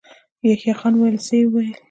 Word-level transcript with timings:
يحيی 0.49 0.73
خان 0.79 0.93
وويل: 0.95 1.15
څه 1.25 1.33
يې 1.39 1.45
ويل؟ 1.53 1.73